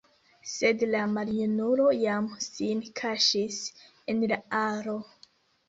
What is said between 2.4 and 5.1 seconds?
sin kaŝis en la aro.